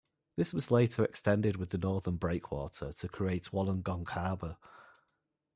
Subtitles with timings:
[0.35, 4.57] This was later extended with the northern breakwater to create Wollongong Harbour.